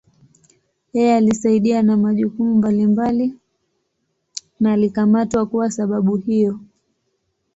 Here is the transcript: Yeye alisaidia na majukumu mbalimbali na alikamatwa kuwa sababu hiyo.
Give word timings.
Yeye 0.93 1.15
alisaidia 1.17 1.81
na 1.83 1.97
majukumu 1.97 2.55
mbalimbali 2.55 3.33
na 4.59 4.73
alikamatwa 4.73 5.45
kuwa 5.45 5.71
sababu 5.71 6.15
hiyo. 6.17 6.59